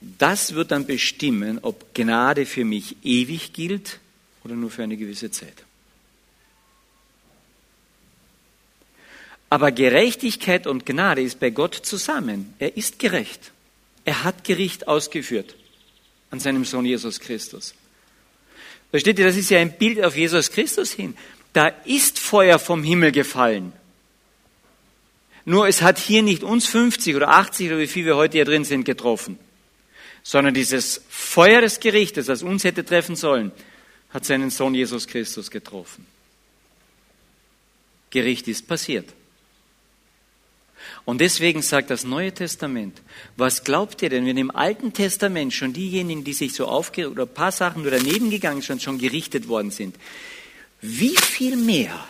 [0.00, 4.00] das wird dann bestimmen, ob Gnade für mich ewig gilt
[4.44, 5.64] oder nur für eine gewisse Zeit.
[9.54, 12.52] Aber Gerechtigkeit und Gnade ist bei Gott zusammen.
[12.58, 13.52] Er ist gerecht.
[14.04, 15.54] Er hat Gericht ausgeführt
[16.32, 17.72] an seinem Sohn Jesus Christus.
[18.90, 21.16] Versteht ihr, das ist ja ein Bild auf Jesus Christus hin.
[21.52, 23.72] Da ist Feuer vom Himmel gefallen.
[25.44, 28.46] Nur es hat hier nicht uns 50 oder 80 oder wie viel wir heute hier
[28.46, 29.38] drin sind getroffen,
[30.24, 33.52] sondern dieses Feuer des Gerichtes, das uns hätte treffen sollen,
[34.10, 36.08] hat seinen Sohn Jesus Christus getroffen.
[38.10, 39.14] Gericht ist passiert.
[41.04, 43.02] Und deswegen sagt das Neue Testament,
[43.36, 47.24] was glaubt ihr denn, wenn im Alten Testament schon diejenigen, die sich so aufge oder
[47.24, 49.96] ein paar Sachen nur daneben gegangen sind, schon gerichtet worden sind,
[50.80, 52.08] wie viel mehr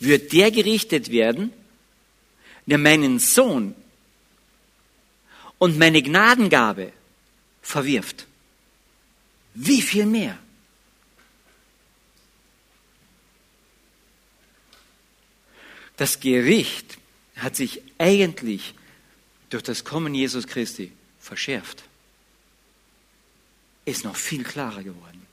[0.00, 1.52] wird der gerichtet werden,
[2.66, 3.74] der meinen Sohn
[5.58, 6.92] und meine Gnadengabe
[7.62, 8.26] verwirft.
[9.54, 10.38] Wie viel mehr?
[15.96, 16.98] Das Gericht
[17.42, 18.74] hat sich eigentlich
[19.48, 21.82] durch das Kommen Jesus Christi verschärft.
[23.84, 25.26] Ist noch viel klarer geworden.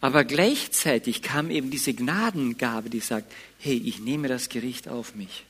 [0.00, 5.46] Aber gleichzeitig kam eben diese Gnadengabe, die sagt, hey, ich nehme das Gericht auf mich.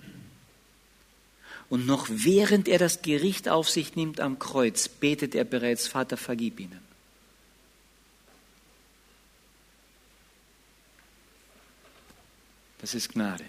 [1.68, 6.16] Und noch während er das Gericht auf sich nimmt am Kreuz, betet er bereits, Vater,
[6.16, 6.80] vergib ihnen.
[12.78, 13.44] Das ist Gnade.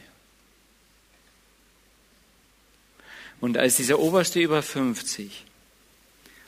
[3.41, 5.45] Und als dieser Oberste über 50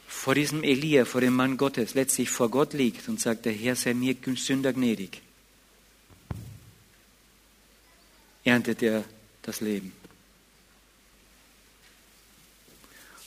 [0.08, 3.76] vor diesem Elia, vor dem Mann Gottes, letztlich vor Gott liegt und sagt, der Herr
[3.76, 5.22] sei mir Sünder gnädig,
[8.44, 9.04] erntet er
[9.42, 9.92] das Leben.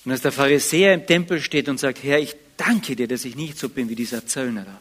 [0.05, 3.37] Und als der Pharisäer im Tempel steht und sagt, Herr, ich danke dir, dass ich
[3.37, 4.81] nicht so bin wie dieser Zöllner da.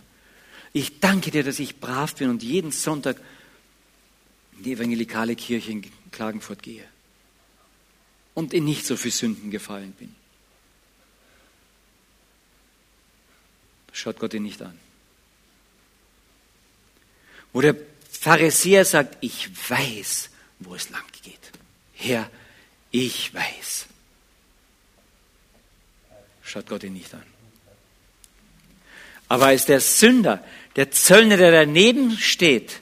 [0.72, 3.18] Ich danke dir, dass ich brav bin und jeden Sonntag
[4.58, 6.86] in die evangelikale Kirche in Klagenfurt gehe
[8.34, 10.16] und in nicht so viel Sünden gefallen bin.
[13.92, 14.80] Schaut Gott ihn nicht an.
[17.52, 17.76] Wo der
[18.10, 21.40] Pharisäer sagt, ich weiß, wo es lang geht.
[21.94, 22.30] Herr,
[22.92, 23.88] ich weiß.
[26.44, 27.24] Schaut Gott ihn nicht an.
[29.28, 30.44] Aber als der Sünder,
[30.76, 32.82] der Zöllner, der daneben steht,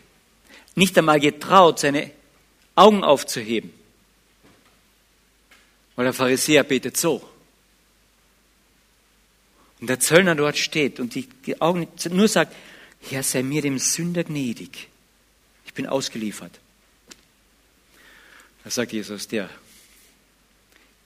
[0.75, 2.11] nicht einmal getraut, seine
[2.75, 3.73] Augen aufzuheben,
[5.97, 7.27] weil der Pharisäer betet so.
[9.81, 12.55] Und der Zöllner dort steht und die Augen nur sagt,
[13.01, 14.87] Herr, sei mir dem Sünder gnädig.
[15.65, 16.59] Ich bin ausgeliefert.
[18.63, 19.49] Da sagt Jesus, der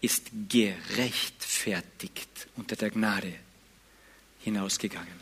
[0.02, 3.34] ist gerechtfertigt unter der Gnade
[4.42, 5.22] hinausgegangen.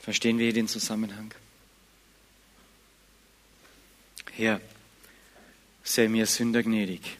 [0.00, 1.32] Verstehen wir den Zusammenhang?
[4.36, 4.60] Herr,
[5.82, 7.16] sei mir Sünder gnädig,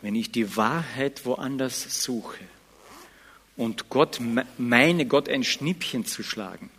[0.00, 2.44] wenn ich die Wahrheit woanders suche
[3.56, 4.20] und Gott
[4.58, 6.70] meine, Gott ein Schnippchen zu schlagen,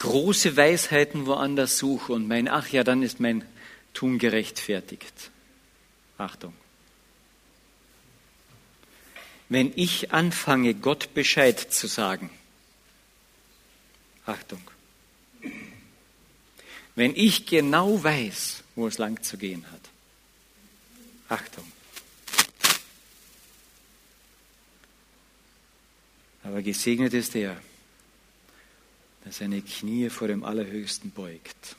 [0.00, 3.44] große Weisheiten woanders suche und mein, ach ja, dann ist mein
[3.94, 5.30] Tun gerechtfertigt.
[6.18, 6.54] Achtung.
[9.48, 12.30] Wenn ich anfange, Gott Bescheid zu sagen,
[14.26, 14.60] Achtung,
[16.94, 19.80] wenn ich genau weiß, wo es lang zu gehen hat.
[21.28, 21.64] Achtung.
[26.42, 27.60] Aber gesegnet ist er,
[29.24, 31.76] der seine Knie vor dem Allerhöchsten beugt,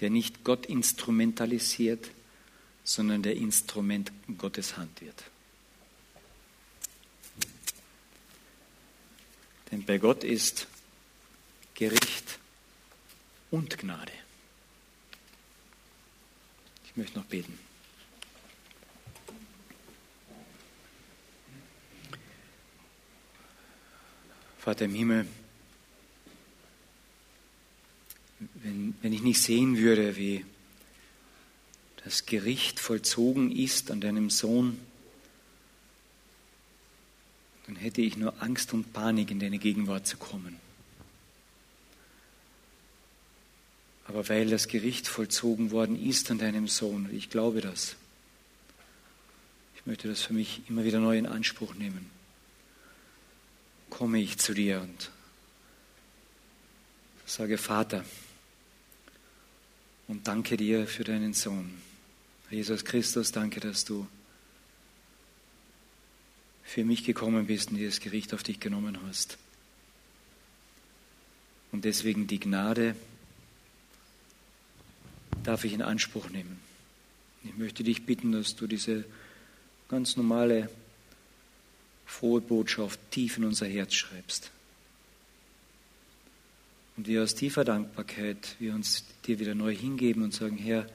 [0.00, 2.10] der nicht Gott instrumentalisiert,
[2.84, 5.24] sondern der Instrument Gottes Hand wird.
[9.70, 10.66] Denn bei Gott ist
[11.74, 12.38] Gericht
[13.50, 14.12] und Gnade.
[16.84, 17.58] Ich möchte noch beten.
[24.58, 25.26] Vater im Himmel,
[28.62, 30.44] wenn, wenn ich nicht sehen würde, wie
[32.04, 34.78] das Gericht vollzogen ist an deinem Sohn,
[37.66, 40.56] dann hätte ich nur Angst und Panik, in deine Gegenwart zu kommen.
[44.10, 47.08] Aber weil das Gericht vollzogen worden ist an deinem Sohn.
[47.12, 47.94] Ich glaube das.
[49.76, 52.10] Ich möchte das für mich immer wieder neu in Anspruch nehmen.
[53.88, 55.12] Komme ich zu dir und
[57.24, 58.04] sage Vater
[60.08, 61.80] und danke dir für deinen Sohn.
[62.50, 64.08] Jesus Christus, danke, dass du
[66.64, 69.38] für mich gekommen bist und dieses Gericht auf dich genommen hast.
[71.70, 72.96] Und deswegen die Gnade,
[75.42, 76.60] darf ich in Anspruch nehmen.
[77.44, 79.04] Ich möchte dich bitten, dass du diese
[79.88, 80.68] ganz normale,
[82.06, 84.50] frohe Botschaft tief in unser Herz schreibst.
[86.96, 90.86] Und wir aus tiefer Dankbarkeit, wir uns dir wieder neu hingeben und sagen, Herr,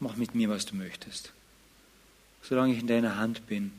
[0.00, 1.32] mach mit mir, was du möchtest.
[2.42, 3.72] Solange ich in deiner Hand bin,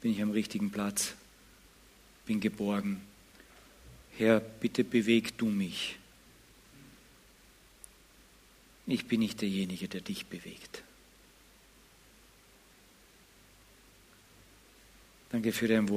[0.00, 1.14] bin ich am richtigen Platz,
[2.26, 3.00] bin geborgen.
[4.16, 5.97] Herr, bitte beweg du mich.
[8.90, 10.82] Ich bin nicht derjenige, der dich bewegt.
[15.30, 15.86] Danke für dein Wort.